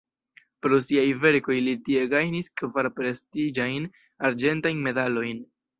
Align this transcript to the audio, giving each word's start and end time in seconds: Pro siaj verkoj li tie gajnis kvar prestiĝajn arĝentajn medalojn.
Pro 0.65 0.79
siaj 0.85 1.03
verkoj 1.25 1.57
li 1.67 1.75
tie 1.89 2.07
gajnis 2.15 2.51
kvar 2.63 2.91
prestiĝajn 2.99 3.89
arĝentajn 4.31 4.87
medalojn. 4.91 5.51